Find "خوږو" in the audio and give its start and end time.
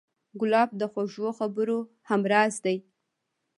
0.91-1.27